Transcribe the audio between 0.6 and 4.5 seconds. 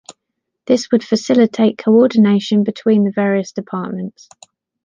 This would facilitate coordination between the various departments.